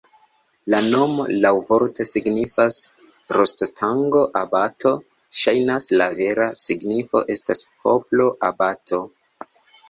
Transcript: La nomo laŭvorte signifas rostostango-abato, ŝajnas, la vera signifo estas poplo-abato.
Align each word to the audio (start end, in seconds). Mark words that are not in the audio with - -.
La 0.73 0.77
nomo 0.83 1.25
laŭvorte 1.41 2.05
signifas 2.11 2.77
rostostango-abato, 3.37 4.93
ŝajnas, 5.41 5.91
la 6.01 6.09
vera 6.23 6.49
signifo 6.63 7.23
estas 7.37 7.63
poplo-abato. 7.85 9.01